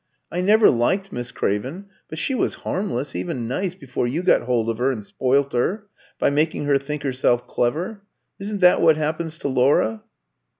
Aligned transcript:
I 0.31 0.41
never 0.41 0.71
liked 0.71 1.11
Miss 1.11 1.29
Craven, 1.31 1.85
but 2.09 2.17
she 2.17 2.33
was 2.33 2.55
harmless, 2.65 3.15
even 3.15 3.47
nice, 3.47 3.75
before 3.75 4.07
you 4.07 4.23
got 4.23 4.41
hold 4.41 4.67
of 4.67 4.79
her 4.79 4.89
and 4.91 5.05
spoilt 5.05 5.53
her, 5.53 5.85
by 6.17 6.31
making 6.31 6.65
her 6.65 6.79
think 6.79 7.03
herself 7.03 7.45
clever. 7.45 8.01
Isn't 8.39 8.61
that 8.61 8.81
what 8.81 8.97
happens 8.97 9.37
to 9.37 9.47
Laura?" 9.47 10.01